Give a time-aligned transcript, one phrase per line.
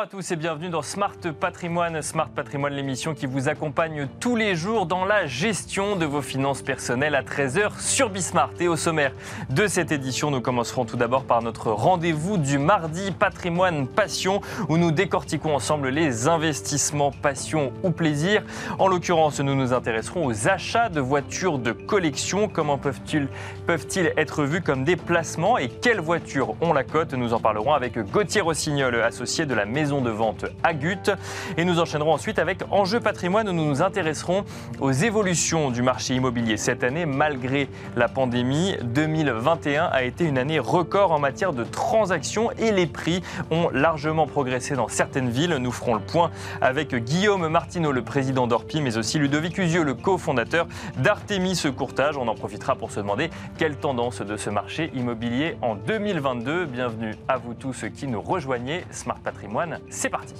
[0.00, 2.00] À tous et bienvenue dans Smart Patrimoine.
[2.00, 6.62] Smart Patrimoine, l'émission qui vous accompagne tous les jours dans la gestion de vos finances
[6.62, 8.48] personnelles à 13h sur Bismart.
[8.60, 9.12] Et au sommaire
[9.50, 14.78] de cette édition, nous commencerons tout d'abord par notre rendez-vous du mardi Patrimoine Passion où
[14.78, 18.42] nous décortiquons ensemble les investissements passion ou plaisir.
[18.78, 22.48] En l'occurrence, nous nous intéresserons aux achats de voitures de collection.
[22.48, 23.28] Comment peuvent-ils
[23.66, 27.12] peuvent être vus comme des placements et quelles voitures ont la cote?
[27.12, 31.10] Nous en parlerons avec Gauthier Rossignol, associé de la maison de vente Agut.
[31.56, 34.44] Et nous enchaînerons ensuite avec Enjeu patrimoine où nous nous intéresserons
[34.78, 38.76] aux évolutions du marché immobilier cette année malgré la pandémie.
[38.82, 44.28] 2021 a été une année record en matière de transactions et les prix ont largement
[44.28, 45.56] progressé dans certaines villes.
[45.56, 49.94] Nous ferons le point avec Guillaume Martineau, le président d'Orpi, mais aussi Ludovic Usieux, le
[49.94, 50.68] cofondateur
[50.98, 52.16] d'Artemis Courtage.
[52.16, 56.66] On en profitera pour se demander quelle tendance de ce marché immobilier en 2022.
[56.66, 58.84] Bienvenue à vous tous qui nous rejoignez.
[58.90, 60.34] Smart Patrimoine, c'est parti.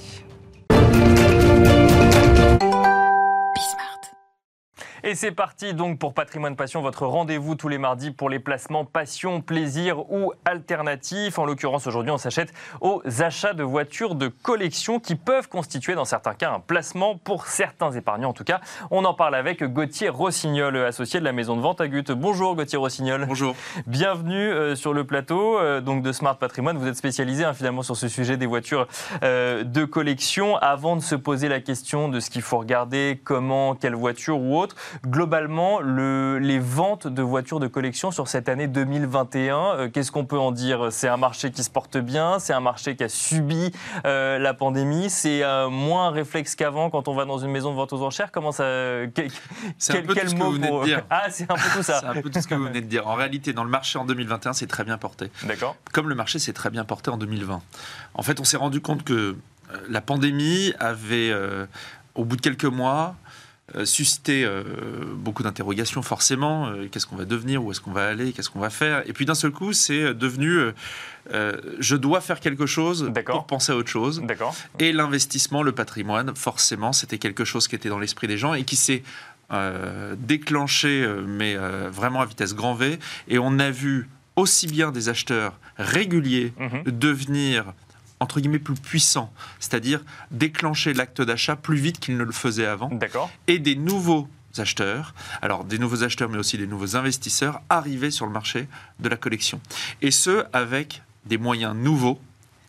[5.02, 8.84] Et c'est parti donc pour Patrimoine Passion, votre rendez-vous tous les mardis pour les placements
[8.84, 11.38] passion, plaisir ou alternatifs.
[11.38, 16.04] En l'occurrence, aujourd'hui, on s'achète aux achats de voitures de collection qui peuvent constituer dans
[16.04, 18.30] certains cas un placement pour certains épargnants.
[18.30, 21.80] En tout cas, on en parle avec Gauthier Rossignol, associé de la maison de vente
[21.80, 22.04] Agut.
[22.10, 23.24] Bonjour Gauthier Rossignol.
[23.26, 23.54] Bonjour.
[23.86, 26.76] Bienvenue euh, sur le plateau euh, donc de Smart Patrimoine.
[26.76, 28.86] Vous êtes spécialisé hein, finalement sur ce sujet des voitures
[29.22, 30.58] euh, de collection.
[30.58, 34.58] Avant de se poser la question de ce qu'il faut regarder, comment, quelle voiture ou
[34.58, 34.76] autre,
[35.06, 40.38] globalement, les ventes de voitures de collection sur cette année 2021, euh, qu'est-ce qu'on peut
[40.38, 40.88] en dire?
[40.90, 43.72] C'est un marché qui se porte bien, c'est un marché qui a subi
[44.04, 47.70] euh, la pandémie, c'est euh, moins un réflexe qu'avant quand on va dans une maison
[47.70, 48.32] de vente aux enchères?
[48.32, 48.64] Comment ça
[49.78, 51.02] C'est un peu tout ce que vous venez de dire.
[51.10, 52.00] Ah, c'est un peu tout ça.
[52.00, 53.06] c'est un peu tout ce que vous venez de dire.
[53.06, 55.30] En réalité, dans le marché en 2021, c'est très bien porté.
[55.44, 55.76] D'accord.
[55.92, 57.60] Comme le marché s'est très bien porté en 2020.
[58.14, 59.36] En fait, on s'est rendu compte que
[59.88, 61.32] la pandémie avait,
[62.14, 63.16] au bout de quelques mois,
[63.84, 64.62] suscité euh,
[65.14, 66.68] beaucoup d'interrogations forcément.
[66.68, 67.64] Euh, qu'est-ce qu'on va devenir?
[67.64, 68.32] Où est-ce qu'on va aller?
[68.32, 69.02] Qu'est-ce qu'on va faire?
[69.08, 70.58] Et puis d'un seul coup, c'est devenu
[71.78, 74.22] je dois faire quelque chose pour penser à autre chose.
[74.78, 78.64] Et l'investissement, le patrimoine, forcément, c'était quelque chose qui était dans l'esprit des gens et
[78.64, 79.02] qui s'est
[80.18, 81.56] déclenché, mais
[81.90, 82.98] vraiment à vitesse grand V.
[83.28, 86.84] Et on a vu aussi bien des acheteurs réguliers mhm.
[86.86, 87.74] devenir
[88.20, 92.90] entre guillemets plus puissant, c'est-à-dire déclencher l'acte d'achat plus vite qu'il ne le faisait avant.
[93.46, 98.26] Et des nouveaux acheteurs, alors des nouveaux acheteurs mais aussi des nouveaux investisseurs arriver sur
[98.26, 99.60] le marché de la collection.
[100.02, 102.20] Et ce, avec des moyens nouveaux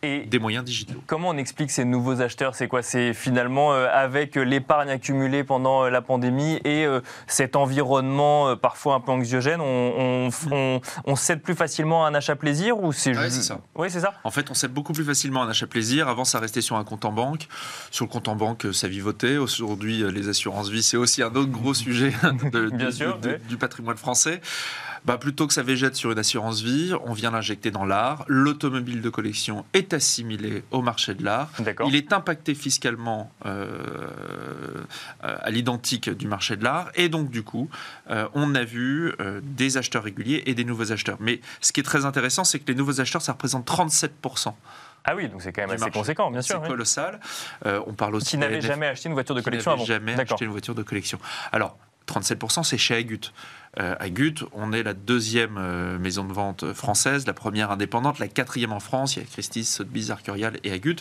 [0.02, 1.00] et des moyens digitaux.
[1.06, 2.54] Comment on explique ces nouveaux acheteurs?
[2.54, 2.82] C'est quoi?
[2.82, 8.94] C'est finalement euh, avec l'épargne accumulée pendant euh, la pandémie et euh, cet environnement parfois
[8.96, 10.30] un peu anxiogène, on,
[11.06, 13.60] on, cède plus facilement à un achat plaisir ou c'est Oui, c'est ça.
[13.76, 14.14] Oui, c'est ça.
[14.24, 16.08] En fait, on cède beaucoup plus facilement à un achat plaisir.
[16.08, 17.46] Avant, ça restait sur un compte en banque.
[17.90, 19.36] Sur le compte en banque, ça vivotait.
[19.36, 22.12] Aujourd'hui, les assurances vie, c'est aussi un autre gros sujet
[23.48, 24.40] du patrimoine français
[25.04, 28.24] bah, plutôt que ça végète sur une assurance vie, on vient l'injecter dans l'art.
[28.28, 31.50] L'automobile de collection est assimilé au marché de l'art.
[31.86, 33.68] Il est impacté fiscalement euh,
[35.20, 36.90] à l'identique du marché de l'art.
[36.94, 37.68] Et donc, du coup,
[38.10, 41.16] euh, on a vu euh, des acheteurs réguliers et des nouveaux acheteurs.
[41.18, 44.54] Mais ce qui est très intéressant, c'est que les nouveaux acheteurs, ça représente 37%.
[45.04, 46.60] Ah oui, donc c'est quand même assez conséquent, bien sûr.
[46.62, 47.18] C'est colossal.
[47.64, 48.30] on parle aussi.
[48.30, 49.84] Qui n'avait jamais acheté une voiture de collection avant.
[49.84, 51.18] Jamais acheté une voiture de collection.
[51.50, 51.76] Alors,
[52.06, 53.32] 37%, c'est chez Agut.
[53.80, 54.44] Euh, à Gut.
[54.52, 58.80] On est la deuxième euh, maison de vente française, la première indépendante, la quatrième en
[58.80, 59.16] France.
[59.16, 60.96] Il y a Christie's, Sotheby's, Arcurial et Agut.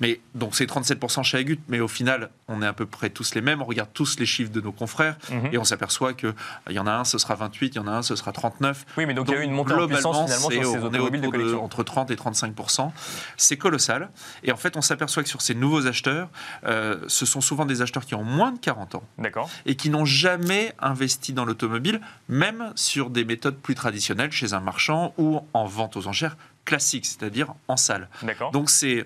[0.00, 3.34] Mais donc c'est 37% chez Agut, mais au final, on est à peu près tous
[3.34, 3.62] les mêmes.
[3.62, 5.50] On regarde tous les chiffres de nos confrères mhm.
[5.52, 7.86] et on s'aperçoit qu'il euh, y en a un, ce sera 28, il y en
[7.88, 8.86] a un, ce sera 39.
[8.96, 11.20] Oui, mais donc, il y a eu une montée en puissance finalement sur ces automobiles
[11.20, 11.64] de collection.
[11.64, 12.92] entre 30 et 35%.
[13.36, 14.10] C'est colossal.
[14.44, 16.28] Et en fait, on s'aperçoit que sur ces nouveaux acheteurs,
[16.64, 19.04] ce sont souvent des acheteurs qui ont moins de 40 ans.
[19.66, 24.60] Et qui n'ont jamais investi dans l'automobile, même sur des méthodes plus traditionnelles chez un
[24.60, 28.08] marchand ou en vente aux enchères classique, c'est-à-dire en salle.
[28.52, 29.04] Donc c'est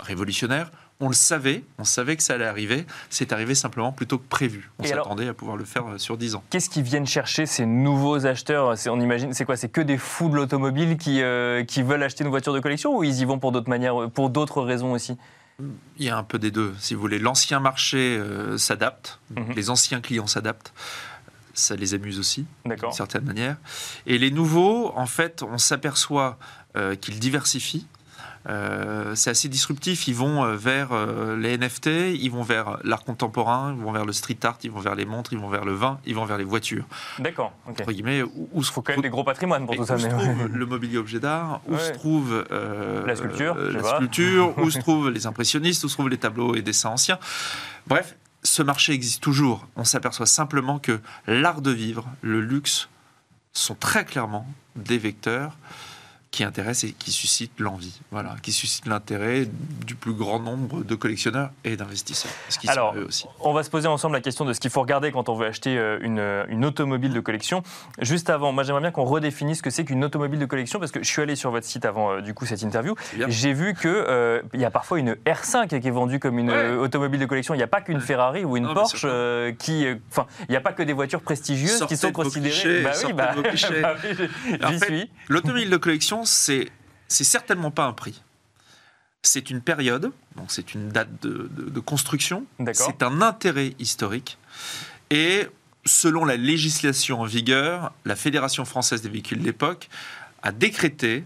[0.00, 0.70] révolutionnaire.
[0.98, 2.86] On le savait, on savait que ça allait arriver.
[3.10, 4.70] C'est arrivé simplement plutôt que prévu.
[4.78, 6.44] On s'attendait à pouvoir le faire euh, sur 10 ans.
[6.48, 8.74] Qu'est-ce qui viennent chercher ces nouveaux acheteurs?
[8.86, 9.58] On imagine, c'est quoi?
[9.58, 12.96] C'est que des fous de l'automobile qui, euh, qui veulent acheter une voiture de collection
[12.96, 15.18] ou ils y vont pour d'autres manières, pour d'autres raisons aussi?
[15.98, 17.18] Il y a un peu des deux, si vous voulez.
[17.18, 19.52] L'ancien marché euh, s'adapte, mhm.
[19.54, 20.72] les anciens clients s'adaptent
[21.56, 23.56] ça les amuse aussi, d'une certaine manière.
[24.06, 26.38] Et les nouveaux, en fait, on s'aperçoit
[27.00, 27.86] qu'ils diversifient
[28.48, 30.06] Euh, c'est assez disruptif.
[30.06, 34.04] Ils vont euh, vers euh, les NFT, ils vont vers l'art contemporain, ils vont vers
[34.04, 36.24] le street art, ils vont vers les montres, ils vont vers le vin, ils vont
[36.26, 36.84] vers les voitures.
[37.18, 37.52] D'accord.
[37.66, 37.80] ok.
[37.80, 39.98] Entre guillemets, où, où se faut quand même des gros patrimoines pour tout où ça.
[39.98, 41.80] se mais- trouve le mobilier objet d'art, où Ouais.
[41.80, 45.94] se trouve euh, La sculpture, euh, la sculpture, où se trouvent les impressionnistes, où se
[45.94, 47.18] trouvent les tableaux et dessins anciens.
[47.88, 48.14] Bref,
[48.46, 49.66] ce marché existe toujours.
[49.76, 52.88] On s'aperçoit simplement que l'art de vivre, le luxe,
[53.52, 54.46] sont très clairement
[54.76, 55.56] des vecteurs
[56.36, 59.48] qui intéressent et qui suscitent l'envie, voilà, qui suscitent l'intérêt
[59.86, 62.30] du plus grand nombre de collectionneurs et d'investisseurs,
[62.68, 63.24] Alors, sont eux aussi.
[63.40, 65.46] On va se poser ensemble la question de ce qu'il faut regarder quand on veut
[65.46, 66.20] acheter euh, une,
[66.54, 67.62] une automobile de collection.
[68.02, 70.92] Juste avant, moi j'aimerais bien qu'on redéfinisse ce que c'est qu'une automobile de collection parce
[70.92, 72.94] que je suis allé sur votre site avant euh, du coup cette interview.
[73.28, 76.50] J'ai vu que euh, il y a parfois une R5 qui est vendue comme une
[76.50, 76.54] Ouais.
[76.54, 77.54] euh, automobile de collection.
[77.54, 78.00] Il n'y a pas qu'une.
[78.00, 80.92] Ferrari ou une Non, Porsche euh, qui, euh, enfin, il n'y a pas que des
[80.92, 82.50] voitures prestigieuses Sortez qui sont considérées.
[82.50, 83.34] clichés, bah oui, bah,
[83.80, 83.94] bah
[84.90, 85.10] oui.
[85.28, 86.70] L'automobile de collection, c'est
[87.08, 88.22] c'est certainement pas un prix.
[89.22, 92.86] C'est une période, donc c'est une date de, de- de construction, D'accord.
[92.86, 94.38] c'est un intérêt historique,
[95.10, 95.46] et
[95.84, 99.88] selon la législation en vigueur, la Fédération française des véhicules de l'époque
[100.42, 101.24] a décrété,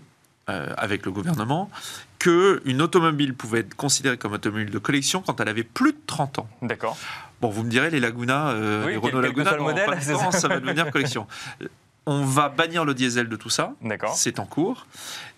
[0.49, 1.71] euh, avec le gouvernement,
[2.19, 6.39] qu'une automobile pouvait être considérée comme automobile de collection quand elle avait plus de 30
[6.41, 6.49] ans.
[6.63, 6.97] D'accord.
[7.43, 10.49] Bon, vous me direz, les Laguna, euh, Oui, les Renault Laguna, le modèle, temps, ça
[10.49, 11.27] va devenir collection.
[12.11, 13.75] On va bannir le diesel de tout ça.
[13.83, 14.17] D'accord.
[14.17, 14.87] C'est en cours.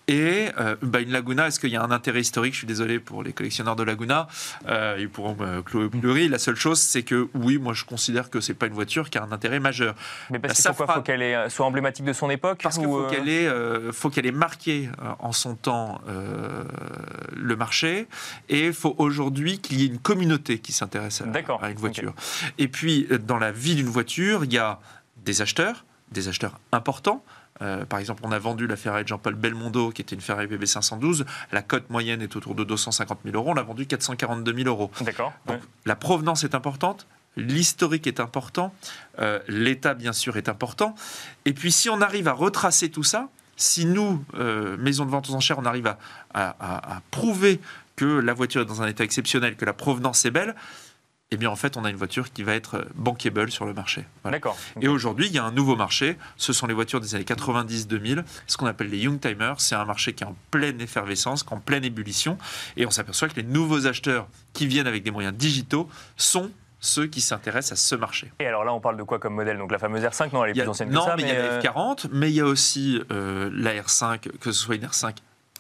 [0.09, 2.55] Et euh, bah, une Laguna, est-ce qu'il y a un intérêt historique?
[2.55, 4.27] Je suis désolé pour les collectionneurs de Laguna.
[4.69, 6.29] Euh, ils pourront me clouer au pilori.
[6.29, 9.19] La seule chose, c'est que oui, moi je considère que c'est pas une voiture qui
[9.19, 9.95] a un intérêt majeur.
[10.31, 12.79] Mais parce qu'il ça faut fera- Faut qu'elle euh, soit emblématique de son époque Parce
[12.79, 13.93] qu'il faut euh, qu'elle ait, euh,
[14.33, 16.65] marqué euh, en son temps euh,
[17.37, 18.09] le marché.
[18.49, 22.15] Et il faut aujourd'hui qu'il y ait une communauté qui s'intéresse à, une voiture.
[22.59, 24.81] Et puis, euh, dans la vie d'une voiture, il y a
[25.25, 27.25] des acheteurs, des acheteurs importants.
[27.61, 30.47] Euh, par exemple, on a vendu la Ferrari de Jean-Paul Belmondo, qui était une Ferrari
[30.47, 31.25] BB 512.
[31.53, 33.51] La cote moyenne est autour de 250 000 euros.
[33.51, 34.91] On l'a vendu 442 000 euros.
[35.03, 35.33] D'accord.
[35.47, 35.63] Donc, ouais.
[35.87, 37.07] la provenance est importante,
[37.37, 38.75] l'historique est important,
[39.21, 40.95] euh, l'état, bien sûr, est important.
[41.45, 45.29] Et puis, si on arrive à retracer tout ça, si nous, euh, maison de vente
[45.31, 45.99] aux enchères, on arrive à,
[46.35, 47.61] à- à- à prouver
[47.97, 50.55] que la voiture est dans un état exceptionnel, que la provenance est belle,
[51.33, 54.05] eh bien, en fait, on a une voiture qui va être bankable sur le marché.
[54.23, 54.37] Voilà.
[54.37, 54.57] D'accord.
[54.81, 56.19] Et aujourd'hui, il y a un nouveau marché.
[56.37, 59.55] Ce sont les voitures des années 90-2000, ce qu'on appelle les Youngtimers.
[59.59, 62.37] C'est un marché qui est en pleine effervescence, qui est en pleine ébullition.
[62.77, 66.51] Et on s'aperçoit que les nouveaux acheteurs qui viennent avec des moyens digitaux sont
[66.81, 68.33] ceux qui s'intéressent à ce marché.
[68.41, 69.57] Et alors là, on parle de quoi comme modèle?
[69.57, 71.17] Donc la fameuse R5, non, elle est a- plus ancienne non, que ça.
[71.17, 74.19] mais il y a euh, la F40, mais il y a aussi euh, la R5,
[74.39, 75.15] que ce soit une R5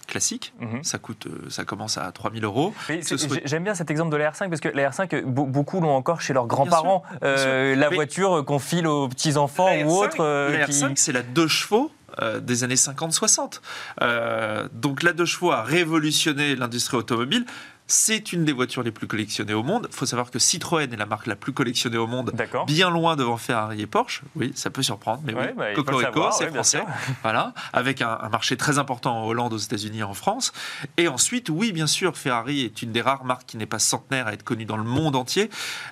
[0.06, 0.52] classique.
[0.60, 0.82] mhm.
[0.84, 2.74] Ça coûte, euh, ça commence à 3000 euros.
[3.02, 5.94] Soit- J'aime bien cet exemple de la R5 parce que la R5, be- beaucoup l'ont
[5.94, 7.02] encore chez leurs grands-parents.
[7.22, 10.20] Euh, la Mais- voiture qu'on file aux petits-enfants ou R5, autres.
[10.20, 11.90] euh, la qui- R5, c'est la 2 chevaux
[12.20, 13.62] euh, des années 50-60.
[14.02, 17.46] Euh, donc la 2 chevaux a révolutionné l'industrie automobile.
[17.94, 19.86] C'est une des voitures les plus collectionnées au monde.
[19.90, 22.32] Il faut savoir que Citroën est la marque la plus collectionnée au monde,
[22.66, 24.22] bien loin devant Ferrari et Porsche.
[24.34, 25.52] Oui, ça peut surprendre, mais Ouais, oui.
[25.58, 26.82] bah, Cocorico, c'est français.
[27.22, 30.54] Voilà, avec un, un marché très important en Hollande, aux États-Unis et en France.
[30.96, 34.26] Et ensuite, oui, bien sûr, Ferrari est une des rares marques qui n'est pas centenaire
[34.26, 35.50] à être connue dans le monde entier,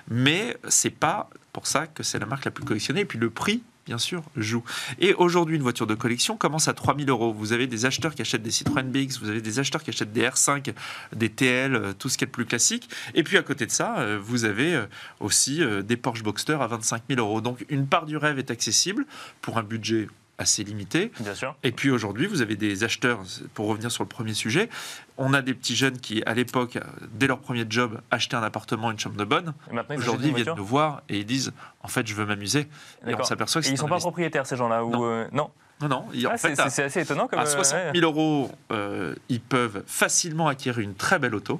[0.09, 3.01] mais c'est pas pour ça que c'est la marque la plus collectionnée.
[3.01, 4.63] Et puis le prix, bien sûr, joue.
[4.99, 7.33] Et aujourd'hui, une voiture de collection commence à 3000 euros.
[7.33, 10.13] Vous avez des acheteurs qui achètent des Citroën BX, vous avez des acheteurs qui achètent
[10.13, 10.73] des R5,
[11.15, 12.89] des TL, euh, tout ce qui est le plus classique.
[13.13, 14.85] Et puis à côté de ça, euh, vous avez euh,
[15.19, 17.41] aussi des Porsche Boxster à 25 000 euros.
[17.41, 19.05] Donc une part du rêve est accessible
[19.41, 20.07] pour un budget
[20.41, 21.11] assez limité.
[21.19, 21.55] Bien sûr.
[21.63, 23.19] Et puis aujourd'hui, vous avez des acheteurs,
[23.53, 24.69] pour revenir sur le premier sujet,
[25.17, 26.77] on a des petits jeunes qui, à l'époque,
[27.13, 29.53] dès leur premier job, achetaient un appartement, une chambre de bonne.
[29.95, 32.67] Aujourd'hui, ils viennent nous voir et ils disent, en fait, je veux m'amuser.
[33.07, 35.05] Et on s'aperçoit que Et ils sont un pas propriétaires, ces gens-là ou, Non.
[35.05, 35.49] euh, non.
[35.81, 36.05] Non, non.
[36.13, 37.27] il- Ah, c'est assez étonnant.
[37.27, 37.99] Comme, à euh, 60 ouais.
[37.99, 41.59] 000 euros, euh, ils peuvent facilement acquérir une très belle auto.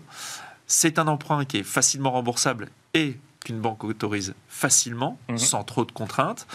[0.68, 5.38] C'est un emprunt qui est facilement remboursable et qu'une banque autorise facilement, Mhm.
[5.40, 6.46] sans trop de contraintes.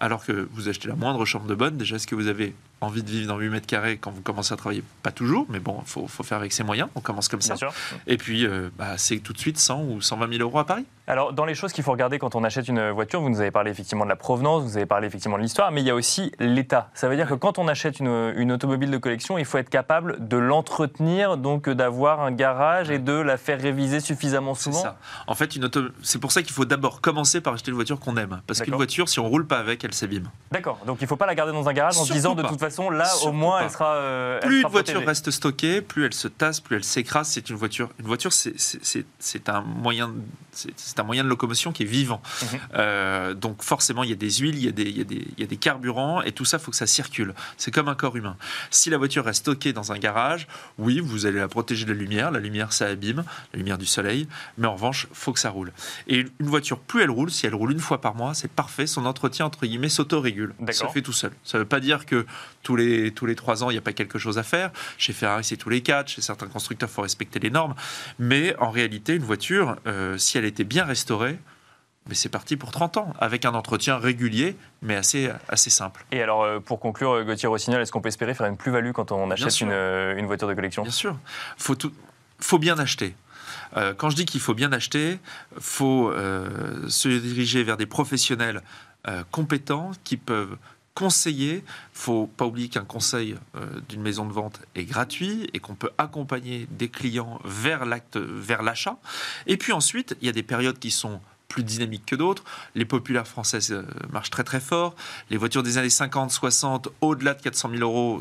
[0.00, 3.02] Alors que vous achetez la moindre chambre de bonne, déjà, est-ce que vous avez envie
[3.02, 4.84] de vivre dans 8 mètres carrés quand vous commencez à travailler?
[5.02, 6.88] Pas toujours, mais bon, il faut, faut faire avec ses moyens.
[6.94, 7.54] On commence comme ça.
[7.54, 7.72] Bien sûr.
[8.06, 10.86] Et puis, euh, bah, c'est tout de suite 100 ou 120 000 euros à Paris.
[11.08, 13.50] Alors, dans les choses qu'il faut regarder quand on achète une voiture, vous nous avez
[13.50, 15.94] parlé effectivement de la provenance, vous avez parlé effectivement de l'histoire, mais il y a
[15.94, 16.90] aussi l'état.
[16.94, 19.70] Ça veut dire que quand on achète une, une automobile de collection, il faut être
[19.70, 24.82] capable de l'entretenir, donc d'avoir un garage et de la faire réviser suffisamment C'est souvent.
[24.82, 24.98] ça.
[25.26, 25.80] En fait, auto...
[26.02, 28.42] c'est pour ça qu'il faut d'abord commencer par acheter une voiture qu'on aime.
[28.46, 30.30] Parce qu'une voiture, si on roule pas avec, s'abîme.
[30.52, 30.78] D'accord.
[30.86, 32.42] Donc il ne faut pas la garder dans un garage en se Surtout disant de
[32.42, 32.48] pas.
[32.48, 33.64] toute façon, là au moins pas.
[33.64, 33.94] elle sera.
[33.94, 35.06] euh, elle plus sera une voiture protégée.
[35.08, 37.28] reste stockée, plus elle se tasse, plus elle s'écrase.
[37.28, 37.90] C'est une voiture.
[37.98, 40.12] Une voiture, c'est- c'est c'est- c'est un moyen.
[40.76, 42.22] C'est un moyen de locomotion qui est vivant.
[42.42, 43.34] Mhm.
[43.34, 45.26] donc forcément, il y a des huiles, il y a des, il y a des,
[45.36, 47.34] il y a des carburants, et tout ça, il faut que ça circule.
[47.56, 48.36] C'est comme un corps humain.
[48.70, 50.46] Si la voiture reste stockée dans un garage,
[50.78, 52.30] oui, vous allez la protéger de la lumière.
[52.30, 54.28] La lumière, ça abîme, la lumière du soleil.
[54.56, 55.72] Mais en revanche, faut que ça roule.
[56.06, 58.86] Et une voiture, plus elle roule, si elle roule une fois par mois, c'est parfait.
[58.86, 60.54] Son entretien, entre guillemets, s'auto-régule.
[60.70, 61.32] Ça fait tout seul.
[61.44, 62.26] Ça ne veut pas dire que
[62.62, 64.70] tous les, tous les trois ans, il n'y a pas quelque chose à faire.
[64.96, 66.08] Chez Ferrari, c'est tous les quatre.
[66.08, 67.74] Chez certains constructeurs, il faut respecter les normes.
[68.18, 71.38] Mais en réalité, une voiture, euh, si elle était bien restaurée,
[72.08, 76.04] mais c'est parti pour 30 ans, avec un entretien régulier, mais assez, assez simple.
[76.10, 78.92] Et alors, euh, pour conclure, euh, Gauthier Rossignol, est-ce qu'on peut espérer faire une plus-value
[78.92, 80.82] quand on achète une, une, voiture de collection?
[80.82, 81.16] Bien sûr.
[81.58, 81.92] Il faut, tout,
[82.40, 83.14] faut bien acheter.
[83.98, 85.18] quand je dis qu'il faut bien acheter,
[85.56, 86.12] il faut
[86.88, 88.62] se diriger vers des professionnels
[89.30, 90.56] compétents qui peuvent
[90.98, 91.62] conseiller.
[91.62, 91.62] Il
[91.92, 95.90] faut pas oublier qu'un conseil euh, d'une maison de vente est gratuit et qu'on peut
[95.96, 98.98] accompagner des clients vers l'acte, vers l'achat.
[99.46, 102.42] Et puis ensuite, il y a des périodes qui sont plus dynamiques que d'autres.
[102.74, 104.96] Les populaires françaises euh, marchent très très fort.
[105.30, 108.20] Les voitures des années 50, 60, au-delà de 400 000 euros,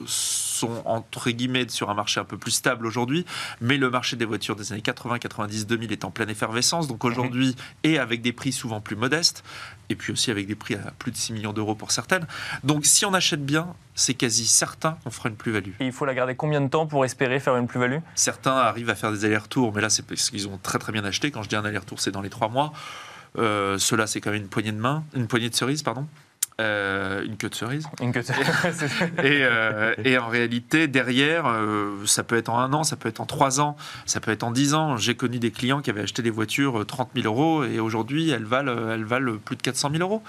[0.64, 3.26] entre guillemets sur un marché un peu plus stable aujourd'hui.
[3.62, 6.88] Mais le marché des voitures des années 80, 90, 2000 est en pleine effervescence.
[6.88, 9.44] Donc aujourd'hui, et avec des prix souvent plus modestes,
[9.90, 12.28] et puis aussi avec des prix à plus de 6 millions d'euros pour certaines.
[12.64, 15.72] Donc si on achète bien, c'est quasi certain qu'on fera une plus-value.
[15.80, 18.00] Et il faut la garder combien de temps pour espérer faire une plus-value?
[18.16, 21.04] Certains arrivent à faire des allers-retours, mais là c'est parce qu'ils ont très très bien
[21.04, 21.32] acheté.
[21.32, 22.74] Quand je dis un aller-retour, c'est dans les trois mois.
[23.38, 26.08] Euh, cela, c'est quand même une poignée de main, une poignée de cerises, pardon.
[26.60, 27.88] Euh, une queue de cerise.
[28.02, 28.84] Une queue de cerise.
[29.24, 33.08] et, euh, et, en réalité, derrière, euh, ça peut être en un an, ça peut
[33.10, 34.98] être en trois ans, ça peut être en dix ans.
[34.98, 38.46] J'ai connu des clients qui avaient acheté des voitures 30 000 euros et aujourd'hui, elles
[38.46, 40.24] valent, elles valent plus de 400 000 euros.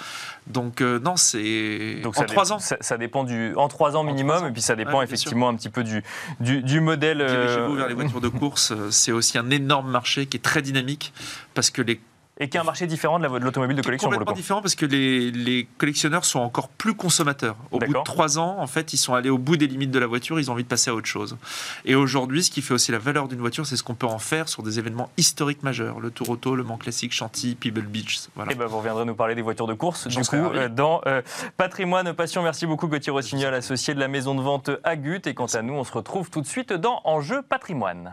[0.48, 2.58] Donc, non, c'est en trois ans.
[2.58, 3.54] Ça, dépend du.
[3.56, 6.02] En trois ans minimum, et puis ça dépend effectivement un petit peu du,
[6.40, 7.24] du, du modèle.
[7.26, 8.74] Dirigez-vous vers les voitures de course.
[8.90, 11.14] C'est aussi un énorme marché qui est très dynamique
[11.54, 12.02] parce que les
[12.38, 14.08] et qui est un marché différent de l'automobile de collection.
[14.10, 17.56] Complètement différent parce que les, collectionneurs sont encore plus consommateurs.
[17.70, 19.98] Au bout de trois ans, en fait, ils sont allés au bout des limites de
[19.98, 21.36] la voiture, ils ont envie de passer à autre chose.
[21.84, 24.18] Et aujourd'hui, ce qui fait aussi la valeur d'une voiture, c'est ce qu'on peut en
[24.18, 26.00] faire sur des événements historiques majeurs.
[26.00, 28.20] Le Tour Auto, le Mans Classique, Chantilly, Pebble Beach.
[28.34, 28.52] Voilà.
[28.52, 31.00] Et eh ben, vous reviendrez nous parler des voitures de course, du coup, euh, dans
[31.06, 31.22] euh,
[31.56, 32.42] Patrimoine Passion.
[32.42, 35.22] Merci beaucoup Gauthier Rossignol, associé de la maison de vente Agut.
[35.26, 38.12] Et quant à nous, on se retrouve tout de suite dans Enjeu Patrimoine.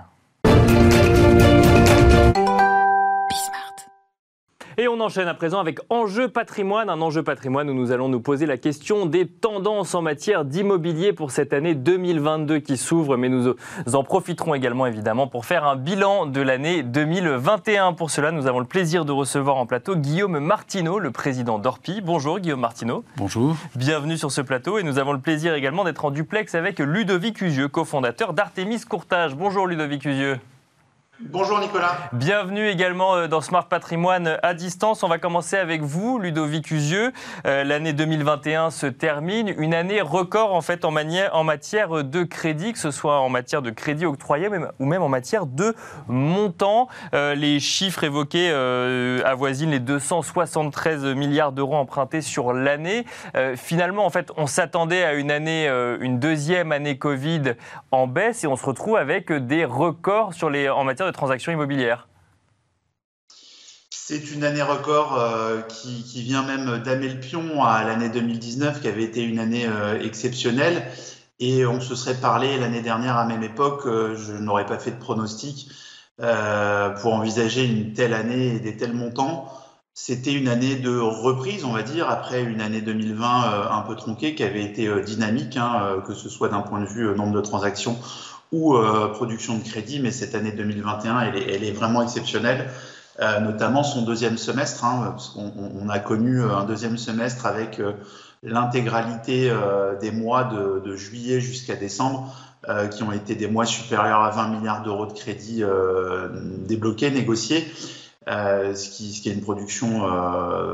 [4.77, 8.19] Et on enchaîne à présent avec Enjeu patrimoine, un enjeu patrimoine où nous allons nous
[8.19, 13.29] poser la question des tendances en matière d'immobilier pour cette année 2022 qui s'ouvre, mais
[13.29, 13.55] nous
[13.93, 17.93] en profiterons également évidemment pour faire un bilan de l'année 2021.
[17.93, 22.01] Pour cela, nous avons le plaisir de recevoir en plateau Guillaume Martineau, le président d'Orpi.
[22.01, 23.05] Bonjour Guillaume Martineau.
[23.15, 23.55] Bonjour.
[23.77, 27.41] Bienvenue sur ce plateau et nous avons le plaisir également d'être en duplex avec Ludovic
[27.41, 29.35] Usieux, cofondateur d'Artemis Courtage.
[29.35, 30.37] Bonjour Ludovic Usieux.
[31.21, 32.09] Bonjour Nicolas.
[32.11, 35.01] Bienvenue également euh, dans Smart Patrimoine à distance.
[35.01, 37.13] On va commencer avec vous, Ludovic Usieux.
[37.45, 42.79] Euh, l'année 2021 se termine, une année record en fait en, matière de crédit, que
[42.79, 45.73] ce soit en matière de crédit octroyé ou même en matière de
[46.09, 46.89] montant.
[47.13, 48.51] Euh, les chiffres évoqués
[49.23, 53.05] avoisinent les 273 milliards d'euros empruntés sur l'année.
[53.55, 55.67] finalement, en fait, on s'attendait à une année,
[56.01, 57.53] une deuxième année Covid
[57.91, 61.51] en baisse et on se retrouve avec des records sur les, en matière de transactions
[61.51, 62.07] immobilières
[64.07, 68.87] c'est une année record euh, qui, vient même damer le pion à l'année 2019, qui
[68.87, 70.85] avait été une année euh, exceptionnelle.
[71.39, 74.91] Et on se serait parlé l'année dernière à même époque, euh, je n'aurais pas fait
[74.91, 75.71] de pronostic
[77.01, 79.51] pour envisager une telle année et des tels montants.
[79.95, 84.33] C'était une année de reprise, on va dire, après une année 2020 un peu tronquée
[84.33, 87.97] qui avait été dynamique, hein, que ce soit d'un point de vue nombre de transactions
[88.55, 92.69] euh, production de crédit, mais cette année 2021, elle est, vraiment exceptionnelle,
[93.19, 97.93] euh, notamment son deuxième semestre, hein, on a connu un deuxième semestre avec euh,
[98.43, 99.51] l'intégralité
[99.99, 102.33] des mois de, juillet jusqu'à décembre,
[102.91, 105.63] qui ont été des mois supérieurs à 20 milliards d'euros de crédit
[106.67, 107.65] débloqués, négociés,
[108.27, 110.07] ce, qui, ce qui est une production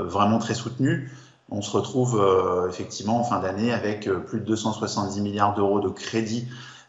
[0.06, 1.12] vraiment très soutenue.
[1.50, 2.22] On se retrouve
[2.70, 6.48] effectivement en fin d'année avec plus de 270 milliards d'euros de crédit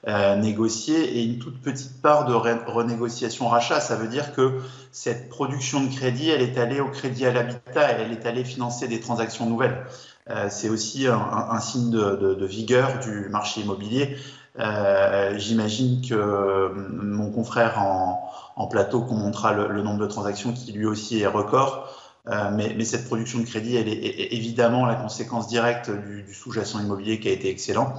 [0.09, 3.79] euh, négocier et une toute petite part de renégociation rachat.
[3.79, 4.59] Ça veut dire que
[4.91, 8.89] cette production de crédit, elle est allée au crédit à l'habitat, elle est allée financer
[8.89, 9.87] des transactions nouvelles.
[10.29, 14.17] Euh, c'est aussi un, signe de, vigueur du marché immobilier.
[14.59, 20.85] Euh, j'imagine que mon confrère en, plateau qu'on montrera le, nombre de transactions qui lui
[20.85, 21.97] aussi est record.
[22.27, 27.21] mais, cette production de crédit, elle est, évidemment la conséquence directe du, du sous-jacent immobilier
[27.21, 27.95] qui a été excellent.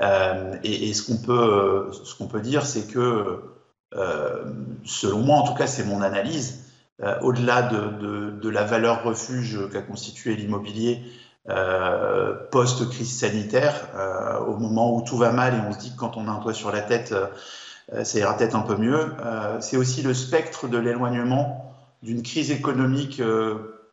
[0.00, 1.16] Euh, et, ce qu'on
[2.26, 3.40] peut, dire, c'est que,
[3.94, 4.44] euh,
[4.84, 6.64] selon moi, en tout cas, c'est mon analyse,
[7.22, 11.02] au-delà de, la valeur refuge qu'a constitué l'immobilier
[12.50, 13.88] post-crise sanitaire,
[14.46, 16.38] au moment où tout va mal et on se dit que quand on a un
[16.38, 17.14] toit sur la tête,
[18.02, 19.12] ça ira peut-être un peu mieux.
[19.60, 23.20] c'est aussi le spectre de l'éloignement d'une crise économique,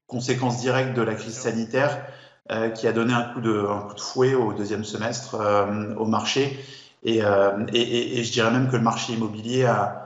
[0.05, 2.05] conséquence directe de la crise sanitaire,
[2.75, 3.65] qui a donné un coup, de,
[3.97, 5.37] fouet au deuxième semestre
[5.97, 6.59] au marché
[7.07, 9.97] euh, et, je dirais même que le marché immobilier a,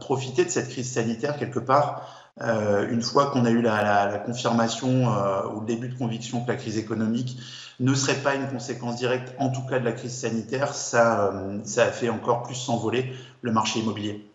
[0.00, 2.30] profité de cette crise sanitaire quelque part.
[2.40, 6.48] Euh, une fois qu'on a eu la, confirmation euh, ou le début de conviction que
[6.48, 7.36] la crise économique
[7.78, 11.82] ne serait pas une conséquence directe, en tout cas de la crise sanitaire, euh, ça
[11.82, 14.30] a fait encore plus s'envoler le marché immobilier.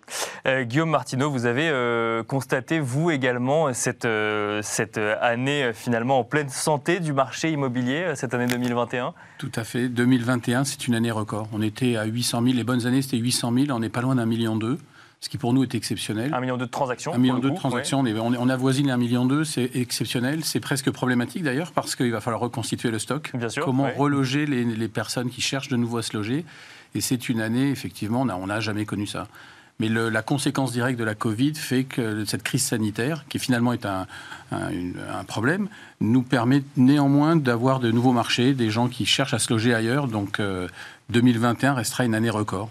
[0.47, 6.23] Euh, Guillaume Martineau, vous avez euh, constaté, vous également, cette, euh, cette année finalement en
[6.23, 9.89] pleine santé du marché immobilier, cette année 2021 Tout à fait.
[9.89, 11.49] 2021, c'est une année record.
[11.51, 12.55] On était à 800 000.
[12.55, 13.65] Les bonnes années, c'était 800 000.
[13.71, 14.77] On n'est pas loin d'un million d'eux
[15.19, 16.31] ce qui pour nous est exceptionnel.
[16.31, 17.11] Un million de transactions.
[17.11, 18.01] Un million de transactions.
[18.01, 20.45] On, on, avoisine un million d'eux, c'est exceptionnel.
[20.45, 23.31] C'est presque problématique d'ailleurs parce qu'il va falloir reconstituer le stock.
[23.33, 26.45] Bien sûr, Comment reloger les, les, personnes qui cherchent de nouveau à se loger?
[26.93, 29.27] Et c'est une année, effectivement, on n'a jamais connu ça.
[29.79, 33.73] Mais le, la conséquence directe de la Covid fait que cette crise sanitaire, qui finalement
[33.73, 34.07] est un,
[34.51, 34.69] un,
[35.19, 35.67] un problème,
[36.01, 40.07] nous permet néanmoins d'avoir de nouveaux marchés, des gens qui cherchent à se loger ailleurs.
[40.07, 40.67] Donc euh,
[41.09, 42.69] 2021 restera une année record.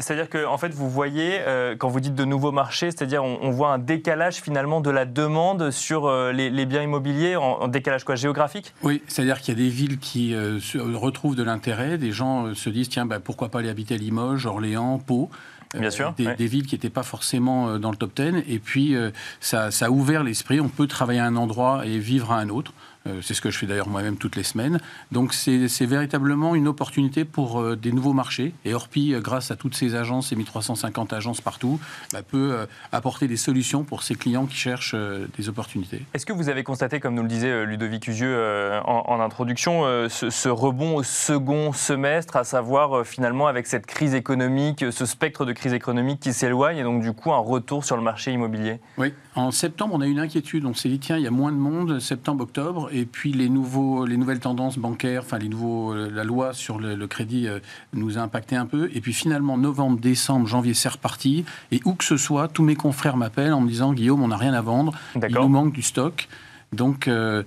[0.00, 3.38] C'est-à-dire que en fait, vous voyez, euh, quand vous dites de nouveaux marchés, c'est-à-dire on,
[3.40, 7.42] on, voit un décalage finalement de la demande sur euh, les, les, biens immobiliers, en,
[7.42, 8.74] en, décalage quoi, géographique?
[8.82, 10.58] Oui, c'est-à-dire qu'il y a des villes qui euh,
[10.94, 13.98] retrouvent de l'intérêt, des gens euh, se disent, tiens, bah, pourquoi pas aller habiter à
[13.98, 15.30] Limoges, Orléans, Pau
[15.78, 16.36] Bien sûr, des, ouais.
[16.36, 18.42] des, villes qui n'étaient pas forcément dans le top 10.
[18.48, 19.10] Et puis, euh,
[19.40, 20.60] ça, ça, a ouvert l'esprit.
[20.60, 22.72] On peut travailler à un endroit et vivre à un autre.
[23.06, 24.78] Euh, c'est ce que je fais d'ailleurs moi-même toutes les semaines.
[25.10, 28.52] Donc c'est véritablement une opportunité pour euh, des nouveaux marchés.
[28.64, 31.80] Et Orpi, euh, grâce à toutes ces agences, ces 1350 agences partout,
[32.12, 36.02] bah, peut apporter des solutions pour ses clients qui cherchent des opportunités.
[36.14, 38.38] Est-ce que vous avez constaté, comme nous le disait Ludovic Usieux
[38.84, 44.14] en, en, introduction, ce, ce, rebond au second semestre, à savoir finalement avec cette crise
[44.14, 47.96] économique, ce spectre de crise économique qui s'éloigne et donc du coup un retour sur
[47.96, 48.80] le marché immobilier?
[48.98, 50.66] Oui, en septembre on a eu une inquiétude.
[50.66, 54.06] On s'est dit tiens, il y a moins de monde, septembre-octobre et puis les, nouveaux,
[54.06, 57.58] les nouvelles tendances bancaires, enfin les nouveaux, euh, la loi sur le, le crédit euh,
[57.92, 58.90] nous a impacté un peu.
[58.94, 61.44] Et puis finalement, novembre, décembre, janvier, c'est reparti.
[61.72, 64.36] Et où que ce soit, tous mes confrères m'appellent en me disant Guillaume, on n'a
[64.36, 66.28] rien à vendre, il nous manque du stock.
[66.72, 67.42] Donc, euh,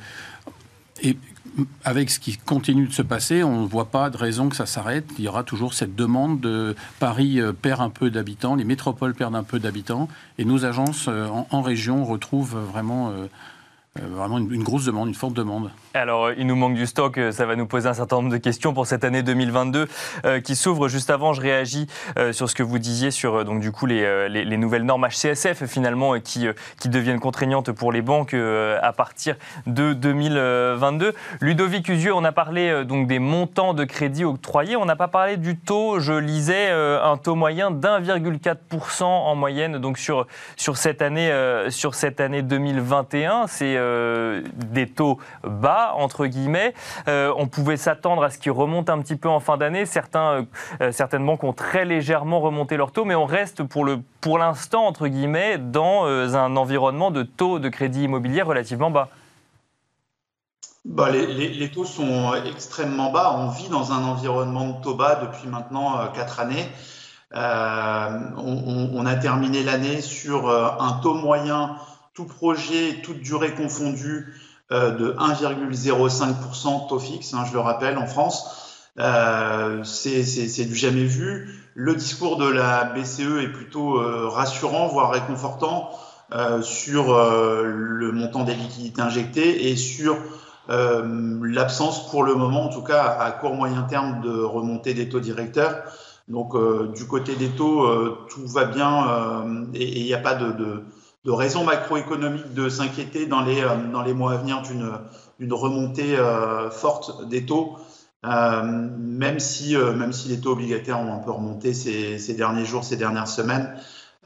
[1.01, 1.17] et
[1.83, 4.65] avec ce qui continue de se passer, on ne voit pas de raison que ça
[4.65, 5.05] s'arrête.
[5.17, 9.35] Il y aura toujours cette demande de Paris perd un peu d'habitants, les métropoles perdent
[9.35, 10.07] un peu d'habitants,
[10.39, 13.13] et nos agences en, en région retrouvent vraiment
[14.01, 15.71] vraiment une, une, grosse demande, une forte demande.
[15.95, 18.73] Alors, il nous manque du stock, ça va nous poser un certain nombre de questions
[18.73, 19.87] pour cette année 2022
[20.25, 20.87] euh, qui s'ouvre.
[20.87, 21.85] Juste avant, je réagis
[22.17, 25.65] euh, sur ce que vous disiez sur du coup les, les, les nouvelles normes HCSF
[25.65, 26.47] finalement qui,
[26.85, 29.35] deviennent contraignantes pour les banques euh, à partir
[29.67, 31.13] de 2022.
[31.41, 35.37] Ludovic Usieux, on a parlé donc des montants de crédit octroyés, on n'a pas parlé
[35.37, 35.99] du taux.
[35.99, 40.25] Je lisais un taux moyen d'1,4% en moyenne donc sur
[40.57, 41.31] cette année
[41.69, 43.45] sur cette année 2021.
[43.47, 46.73] C'est euh, des taux bas, entre guillemets.
[47.07, 49.85] Euh, on pouvait s'attendre à ce qu'ils remontent un petit peu en fin d'année.
[49.85, 50.45] Certains,
[50.81, 55.07] euh, certaines banques ont très légèrement remonté leurs taux, mais on reste pour l'instant, entre
[55.07, 59.09] guillemets, dans un environnement de taux de crédit immobilier relativement bas.
[60.85, 63.35] Bah, les, taux sont extrêmement bas.
[63.37, 66.67] On vit dans un environnement de taux bas depuis maintenant euh, quatre années.
[67.35, 71.77] Euh, on, on, a terminé l'année sur euh, un taux moyen
[72.13, 74.42] tout projet, toute durée confondue, euh,
[74.73, 78.63] de 1,05% taux fixe, je le rappelle, en France.
[78.99, 81.59] Euh, c'est du jamais vu.
[81.75, 85.89] Le discours de la BCE est plutôt euh, rassurant, voire réconfortant
[86.33, 90.17] euh, sur euh, le montant des liquidités injectées et sur
[90.69, 95.09] euh, l'absence, pour le moment, en tout cas à court moyen terme, de remontée des
[95.09, 95.83] taux directeurs.
[96.29, 96.55] Donc,
[96.95, 97.85] du côté des taux,
[98.29, 100.81] tout va bien et il n'y a pas de
[101.25, 106.17] de raisons macroéconomiques de s'inquiéter dans les, euh, dans les mois à venir d'une remontée
[106.17, 107.77] euh, forte des taux,
[108.25, 112.33] euh, même, si, euh, même si les taux obligataires ont un peu remonté ces, ces
[112.33, 113.75] derniers jours, ces dernières semaines.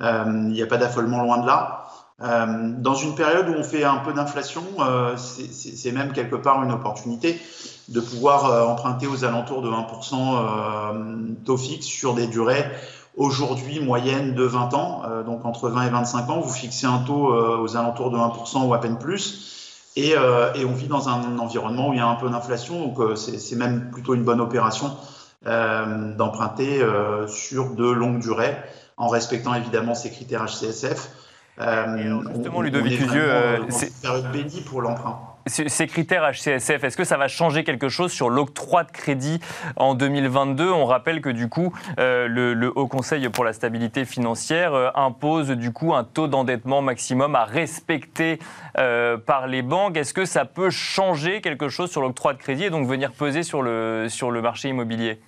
[0.01, 1.83] Euh, il n'y a pas d'affolement loin de là.
[2.21, 4.63] Euh, dans une période où on fait un peu d'inflation,
[5.17, 7.39] c'est même quelque part une opportunité
[7.89, 12.65] de pouvoir emprunter aux alentours de 1% taux fixe sur des durées
[13.17, 16.99] aujourd'hui moyenne de 20 ans, euh, donc entre 20 et 25 ans, vous fixez un
[16.99, 19.57] taux euh, aux alentours de 1% ou à peine plus,
[19.97, 22.85] et, euh, et, on vit dans un environnement où il y a un peu d'inflation,
[22.85, 24.95] donc euh, c'est même plutôt une bonne opération
[25.47, 26.85] euh, d'emprunter
[27.27, 28.55] sur de longues durées,
[28.95, 31.09] en respectant évidemment ces critères HCSF.
[31.57, 33.31] justement, Ludovic Usieux,
[33.69, 35.19] c'est une période bénie pour l'emprunt.
[35.47, 39.39] Ces critères HCSF, est-ce que ça va changer quelque chose sur l'octroi de crédit
[39.75, 44.73] en 2022 On rappelle que du coup, euh, le, Haut Conseil pour la stabilité financière
[44.73, 48.39] euh, impose du coup un taux d'endettement maximum à respecter
[48.77, 49.97] euh, par les banques.
[49.97, 53.43] Est-ce que ça peut changer quelque chose sur l'octroi de crédit et donc venir peser
[53.43, 55.21] sur le, sur le marché immobilier?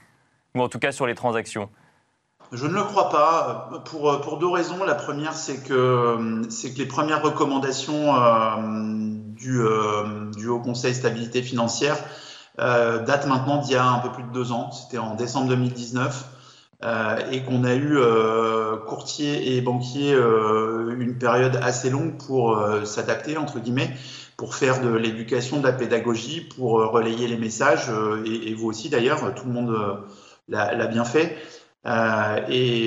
[0.55, 1.69] Ou en tout cas sur les transactions?
[2.51, 4.84] Je ne le crois pas, pour, pour deux raisons.
[4.84, 8.15] La première, c'est que, que les premières recommandations
[9.39, 11.97] du, euh, du Haut Conseil stabilité financière
[12.60, 14.71] euh, date maintenant d'il y a un peu plus de deux ans.
[14.71, 16.25] C'était en décembre 2019.
[16.82, 22.58] Euh, et qu'on a eu euh, courtiers et banquiers euh, une période assez longue pour
[22.86, 23.93] s'adapter, entre guillemets,
[24.38, 27.91] pour faire de l'éducation, de la pédagogie, pour relayer les messages,
[28.25, 29.78] et, vous aussi d'ailleurs, tout le monde
[30.47, 31.36] l'a bien fait.
[32.49, 32.86] Et,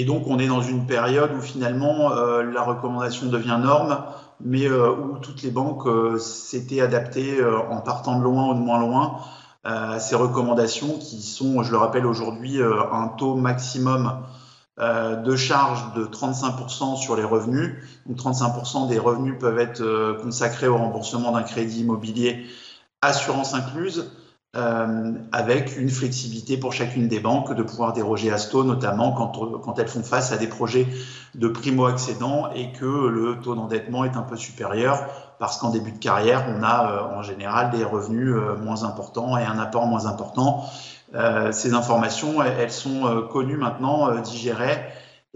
[0.00, 4.02] et, donc on est dans une période où finalement la recommandation devient norme,
[4.44, 8.54] mais euh, où toutes les banques euh, s'étaient adaptées euh, en partant de loin ou
[8.54, 9.20] de moins loin
[9.64, 14.22] à ces recommandations qui sont, je le rappelle aujourd'hui, un taux maximum
[14.78, 17.74] de charge de 35% sur les revenus.
[18.06, 22.46] Donc 35% des revenus peuvent être consacrés au remboursement d'un crédit immobilier,
[23.02, 24.08] assurance incluse.
[24.56, 29.12] Euh, avec une flexibilité pour chacune des banques de pouvoir déroger à ce taux, notamment
[29.12, 30.86] quand, elles font face à des projets
[31.34, 35.98] de primo-accédants et que le taux d'endettement est un peu supérieur, parce qu'en début de
[35.98, 40.06] carrière, on a euh, en général des revenus euh, moins importants et un apport moins
[40.06, 40.64] important.
[41.52, 44.78] ces informations, elles sont connues maintenant, digérées,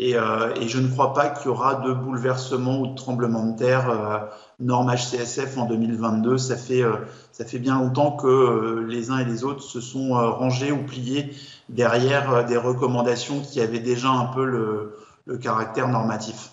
[0.03, 3.57] et, et, je ne crois pas qu'il y aura de bouleversement ou de tremblement de
[3.57, 6.39] terre norme HCSF en 2022.
[6.39, 6.97] Ça fait, euh,
[7.33, 10.71] ça fait bien longtemps que euh, les uns et les autres se sont euh, rangés
[10.71, 11.33] ou pliés
[11.69, 16.51] derrière des recommandations qui avaient déjà un peu le caractère normatif.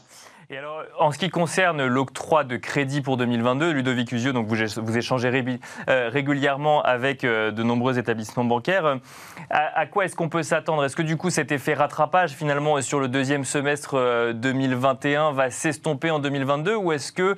[0.49, 4.97] Et alors, en ce qui concerne l'octroi de crédit pour 2022, Ludovic Usieux, donc vous,
[4.97, 8.97] échangez euh, régulièrement avec euh, de nombreux établissements bancaires.
[9.49, 10.85] À, quoi est-ce qu'on peut s'attendre?
[10.85, 15.51] Est-ce que du coup cet effet rattrapage finalement sur le deuxième semestre 2021 euh, va
[15.51, 17.35] s'estomper en 2022 ou est-ce que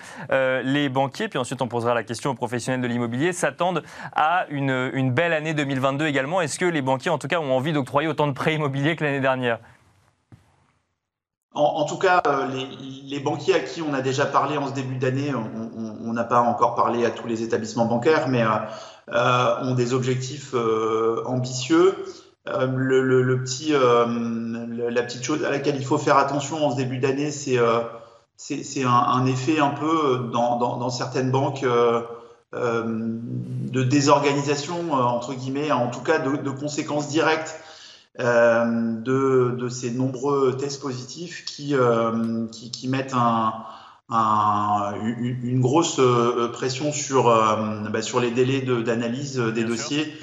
[0.63, 3.81] les banquiers, puis ensuite on posera la question aux professionnels de l'immobilier, s'attendent
[4.15, 6.41] à une belle année 2022 également?
[6.41, 9.03] Est-ce que les banquiers en tout cas ont envie d'octroyer autant de prêts immobiliers que
[9.03, 9.57] l'année dernière?
[11.53, 12.47] En, tout cas, euh,
[13.05, 16.41] les, banquiers à qui on a déjà parlé en ce début d'année, on n'a pas
[16.41, 18.49] encore parlé à tous les établissements bancaires, mais euh,
[19.11, 20.53] euh, ont des objectifs
[21.25, 21.95] ambitieux.
[22.45, 27.31] Le, petit, la petite chose à laquelle il faut faire attention en ce début d'année,
[27.31, 31.65] c'est un, effet un peu dans, certaines banques
[32.53, 37.55] de désorganisation, entre guillemets, en tout cas de, conséquences directes
[38.17, 43.53] de, de, ces nombreux tests positifs qui, euh, qui, qui, mettent un,
[44.09, 47.25] un, une grosse euh, pression sur,
[47.91, 50.13] bah, sur les délais d'analyse de, des dossiers,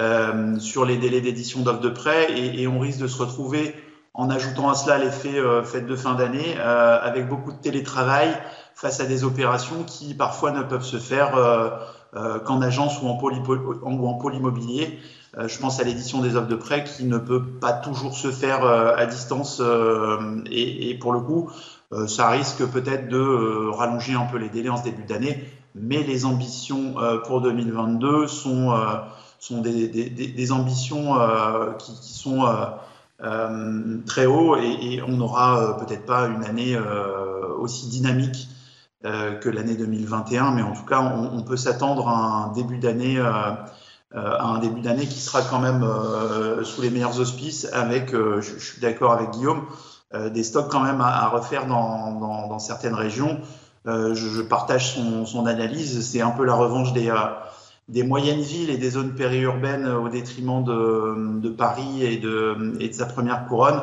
[0.00, 3.74] euh, sur les délais d'édition d'offres de prêt, et, et, on risque de se retrouver
[4.14, 8.34] en ajoutant à cela l'effet euh, fête de fin d'année, euh, avec beaucoup de télétravail
[8.74, 11.32] face à des opérations qui parfois ne peuvent se faire
[12.12, 14.98] qu'en agence ou en, poly, ou en pôle immobilier.
[15.38, 18.32] Euh, je pense à l'édition des offres de prêt qui ne peut pas toujours se
[18.32, 21.50] faire euh, à distance euh, et, pour le coup,
[22.06, 25.44] ça risque peut-être de rallonger un peu les délais en ce début d'année.
[25.74, 26.94] Mais les ambitions
[27.26, 28.72] pour 2022 sont,
[29.50, 31.16] des, ambitions
[31.78, 32.46] qui, sont
[34.06, 36.78] très hauts et on n'aura peut-être pas une année
[37.58, 38.46] aussi dynamique
[39.02, 43.18] que l'année 2021, mais en tout cas, on, on peut s'attendre à un début d'année
[44.16, 48.12] euh, à un début d'année qui sera quand même euh, sous les meilleurs auspices avec,
[48.12, 49.66] euh, je, suis d'accord avec Guillaume,
[50.32, 53.38] des stocks quand même à, refaire dans, dans, dans, certaines régions.
[53.86, 56.04] Je, je, partage son, son analyse.
[56.04, 57.14] C'est un peu la revanche des,
[57.88, 62.88] des moyennes villes et des zones périurbaines au détriment de, de Paris et de, et
[62.88, 63.80] de, sa première couronne.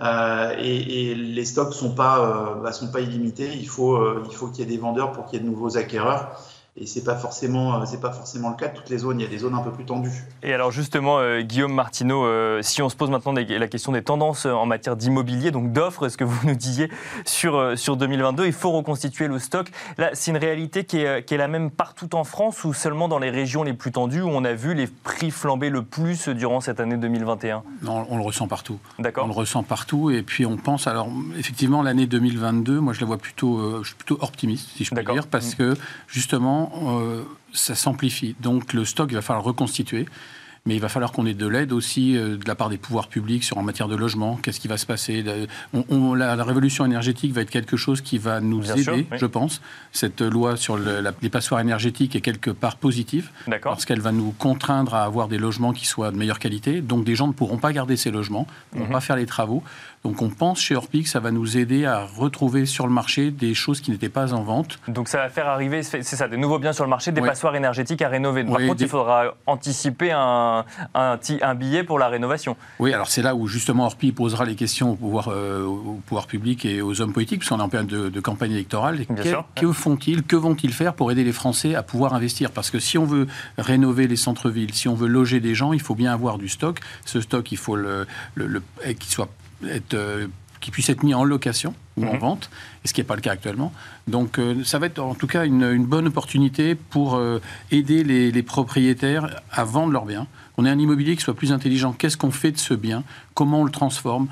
[0.00, 3.48] Euh, et, les stocks sont pas euh, bah, sont pas illimités.
[3.48, 6.40] Euh, il faut qu'il y ait des vendeurs pour qu'il y ait de nouveaux acquéreurs
[6.80, 9.20] et c'est pas forcément euh, c'est pas forcément le cas de toutes les zones.
[9.20, 10.26] Il y a des zones un peu plus tendues.
[10.42, 14.02] Et alors justement, euh, Guillaume Martineau, euh, si on se pose maintenant la question des
[14.02, 16.90] tendances en matière d'immobilier, donc d'offres, ce que vous nous disiez
[17.24, 19.70] sur sur 2022, il faut reconstituer le stock.
[19.96, 23.08] Là, c'est une réalité qui est, qui est la même partout en France ou seulement
[23.08, 26.28] dans les régions les plus tendues où on a vu les prix flamber le plus
[26.28, 28.78] durant cette année 2021 Non, on le ressent partout.
[28.98, 29.24] D'accord.
[29.24, 33.06] On le ressent partout et puis on pense alors effectivement l'année 2022, moi je la
[33.06, 35.56] vois plutôt, je suis plutôt optimiste si je peux dire parce mmh.
[35.56, 38.36] que justement euh, ça s'amplifie.
[38.40, 40.06] Donc le stock, il va falloir reconstituer.
[40.68, 43.42] Mais il va falloir qu'on ait de l'aide aussi de la part des pouvoirs publics
[43.42, 44.38] sur en matière de logement.
[44.42, 45.24] Qu'est-ce qui va se passer?
[45.72, 49.62] La, révolution énergétique va être quelque chose qui va nous aider, je pense.
[49.92, 53.30] Cette loi sur les passoires énergétiques est quelque part positive
[53.62, 56.82] parce qu'elle va nous contraindre à avoir des logements qui soient de meilleure qualité.
[56.82, 58.92] Donc des gens ne pourront pas garder ces logements, ne pourront mhm.
[58.92, 59.62] pas faire les travaux.
[60.04, 63.30] Donc on pense chez Orpi que ça va nous aider à retrouver sur le marché
[63.30, 64.78] des choses qui n'étaient pas en vente.
[64.86, 67.56] Donc ça va faire arriver, c'est ça, de nouveaux biens sur le marché, des passoires
[67.56, 68.44] énergétiques à rénover.
[68.44, 70.57] Par contre, il faudra anticiper un,
[70.94, 72.56] un, un, billet pour la rénovation.
[72.78, 76.26] Oui, alors c'est là où justement Orpi posera les questions au pouvoir, euh, au pouvoir
[76.26, 78.98] public et aux hommes politiques, puisqu'on est en période de, campagne électorale.
[79.54, 82.50] que, font-ils Que vont-ils faire pour aider les Français à pouvoir investir?
[82.50, 85.80] Parce que si on veut rénover les centres-villes, si on veut loger des gens, il
[85.80, 86.80] faut bien avoir du stock.
[87.04, 88.62] Ce stock, il faut le, le, le
[88.94, 89.28] qu'il soit
[89.94, 90.26] euh,
[90.60, 92.18] qui puisse être mis en location ou en mhm.
[92.18, 92.50] vente,
[92.84, 93.72] et ce qui n'est pas le cas actuellement.
[94.08, 97.40] Donc euh, ça va être en tout cas une, bonne opportunité pour euh,
[97.70, 100.26] aider les, propriétaires à vendre leurs biens.
[100.60, 101.92] On ait un immobilier qui soit plus intelligent.
[101.92, 103.04] Qu'est-ce qu'on fait de ce bien?
[103.34, 104.26] Comment on le transforme?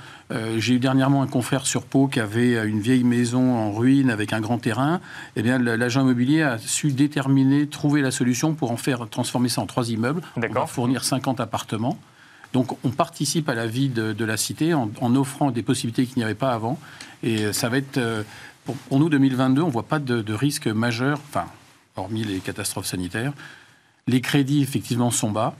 [0.58, 4.32] J'ai eu dernièrement un confrère sur Pau qui avait une vieille maison en ruine avec
[4.32, 5.00] un grand terrain.
[5.36, 9.60] Eh bien, l'agent immobilier a su déterminer, trouver la solution pour en faire transformer ça
[9.60, 10.20] en trois immeubles.
[10.36, 11.96] On va fournir 50 appartements.
[12.52, 16.24] Donc on participe à la vie de, la cité en, offrant des possibilités qu'il n'y
[16.24, 16.80] avait pas avant.
[17.22, 18.24] Et ça va être, euh,
[18.64, 21.44] pour, nous, 2022, on ne voit pas de, de risque majeur, enfin,
[21.94, 23.32] hormis les catastrophes sanitaires.
[24.08, 25.54] Les crédits, effectivement, sont bas.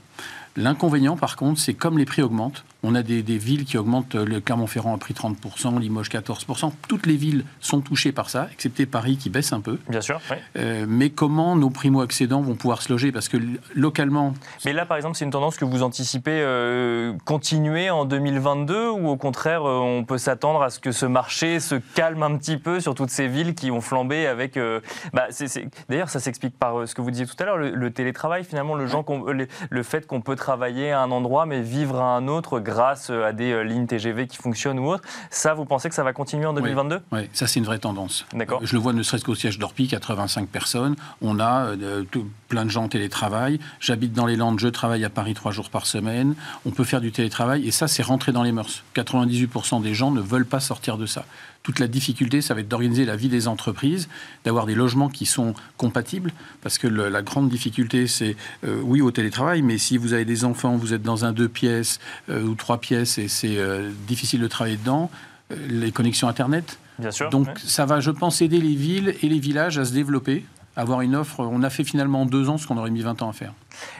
[0.57, 4.39] L'inconvénient, par contre, c'est comme les prix augmentent, on a des, villes qui augmentent, le
[4.39, 6.71] Clermont-Ferrand a pris 30%, Limoges 14%.
[6.87, 9.79] Toutes les villes sont touchées par ça, excepté Paris qui baisse un peu.
[9.89, 10.19] Bien sûr.
[10.55, 13.11] Euh, mais comment nos primo-accédants vont pouvoir se loger?
[13.11, 13.37] Parce que
[13.75, 14.33] localement.
[14.65, 19.07] Mais là, par exemple, c'est une tendance que vous anticipez euh, continuer en 2022 ou
[19.07, 22.57] au contraire, euh, on peut s'attendre à ce que ce marché se calme un petit
[22.57, 24.59] peu sur toutes ces villes qui ont flambé avec.
[25.13, 25.27] Bah,
[25.89, 28.87] D'ailleurs, ça s'explique par ce que vous disiez tout à l'heure, le, télétravail, finalement, le,
[28.87, 29.05] gens
[29.69, 33.31] le fait qu'on peut travailler à un endroit mais vivre à un autre grâce à
[33.31, 35.03] des euh, lignes TGV qui fonctionnent ou autres.
[35.31, 37.29] Ça, vous pensez que ça va continuer en 2022 oui.
[37.31, 38.25] ça c'est une vraie tendance.
[38.33, 38.59] D'accord.
[38.61, 40.95] Je le vois ne serait-ce qu'au siège d'Orpi, 85 personnes.
[41.21, 42.03] On a euh,
[42.49, 43.59] plein de gens en télétravail.
[43.79, 46.35] J'habite dans les Landes, je travaille à Paris trois jours par semaine.
[46.65, 48.83] On peut faire du télétravail et ça, c'est rentré dans les mœurs.
[48.95, 51.25] 98% des gens ne veulent pas sortir de ça
[51.63, 54.07] toute la difficulté, ça va être d'organiser la vie des entreprises,
[54.45, 59.11] d'avoir des logements qui sont compatibles, parce que la grande difficulté, c'est euh, oui au
[59.11, 62.55] télétravail, mais si vous avez des enfants, vous êtes dans un deux pièces euh, ou
[62.55, 65.09] trois pièces et c'est euh, difficile de travailler dedans,
[65.69, 66.77] les connexions Internet.
[66.99, 67.29] Bien sûr.
[67.29, 71.01] Donc ça va, je pense, aider les villes et les villages à se développer, avoir
[71.01, 71.39] une offre.
[71.39, 73.53] On a fait finalement en deux ans ce qu'on aurait mis 20 ans à faire.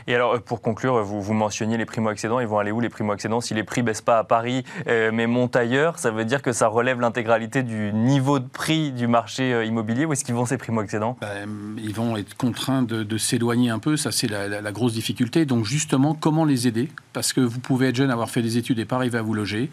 [0.08, 2.40] Et alors, euh, pour conclure, vous, vous mentionniez les primo-accédants.
[2.40, 3.42] Ils vont aller où les primo-accédants?
[3.42, 6.52] Si les prix baissent pas à Paris, euh, mais montent ailleurs, ça veut dire que
[6.52, 10.06] ça relève l'intégralité du niveau de prix du marché euh, immobilier.
[10.06, 11.18] Où est-ce qu'ils vont ces primo-accédants?
[11.22, 13.98] Ben, Ils vont être contraints de, s'éloigner un peu.
[13.98, 15.46] Ça, c'est la, grosse difficulté.
[15.46, 16.90] Donc, justement, comment les aider?
[17.14, 19.34] Parce que vous pouvez être jeune, avoir fait des études et pas arriver à vous
[19.34, 19.70] loger.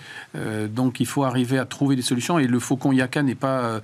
[0.68, 2.38] donc, il faut arriver à trouver des solutions.
[2.38, 3.80] Et le Faucon Yaka n'est pas.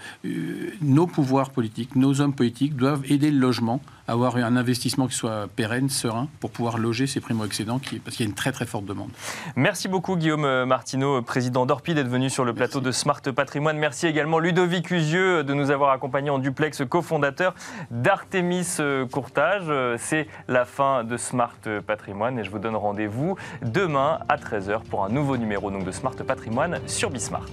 [0.80, 5.48] nos pouvoirs politiques, nos hommes politiques doivent aider le logement avoir un investissement qui soit
[5.54, 8.84] pérenne, serein, pour pouvoir loger ces primo-excédents, parce qu'il y a une très très forte
[8.84, 9.10] demande.
[9.56, 13.78] Merci beaucoup Guillaume Martineau, président d'Orpi, d'être venu sur le plateau de Smart Patrimoine.
[13.78, 17.54] Merci également Ludovic Usieux de nous avoir accompagnés en duplex, cofondateur
[17.90, 18.76] d'Artemis
[19.10, 19.70] Courtage.
[19.98, 25.04] C'est la fin de Smart Patrimoine et je vous donne rendez-vous demain à 13h pour
[25.04, 27.46] un nouveau numéro donc, de Smart Patrimoine sur Bismart.